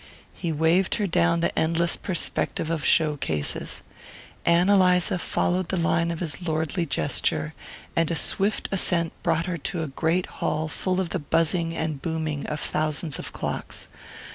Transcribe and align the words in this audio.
He 0.33 0.51
waved 0.51 0.95
her 0.95 1.05
down 1.05 1.41
the 1.41 1.55
endless 1.55 1.95
perspective 1.95 2.71
of 2.71 2.83
show 2.83 3.17
cases. 3.17 3.83
Ann 4.47 4.67
Eliza 4.67 5.19
followed 5.19 5.69
the 5.69 5.77
line 5.77 6.09
of 6.09 6.21
his 6.21 6.41
lordly 6.41 6.87
gesture, 6.87 7.53
and 7.95 8.09
a 8.09 8.15
swift 8.15 8.67
ascent 8.71 9.13
brought 9.21 9.45
her 9.45 9.59
to 9.59 9.83
a 9.83 9.87
great 9.89 10.25
hall 10.41 10.67
full 10.67 10.99
of 10.99 11.09
the 11.09 11.19
buzzing 11.19 11.75
and 11.75 12.01
booming 12.01 12.47
of 12.47 12.59
thousands 12.59 13.19
of 13.19 13.31
clocks. 13.31 13.89